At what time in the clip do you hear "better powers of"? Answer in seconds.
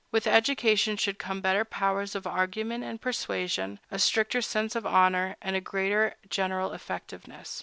1.41-2.25